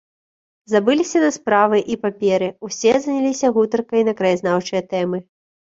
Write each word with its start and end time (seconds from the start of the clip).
Забыліся 0.73 1.17
на 1.25 1.29
справы 1.37 1.83
і 1.95 1.99
паперы, 2.07 2.49
усе 2.69 2.91
заняліся 3.05 3.53
гутаркай 3.61 4.01
на 4.11 4.19
краязнаўчыя 4.23 4.81
тэмы. 4.93 5.27